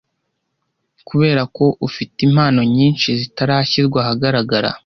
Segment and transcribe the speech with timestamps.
[1.07, 4.69] Kuberako ufite impano nyinshi zitarashyirwa ahagaragara.